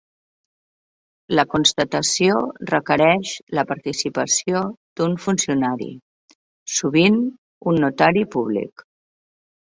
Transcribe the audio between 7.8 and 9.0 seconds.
notari públic.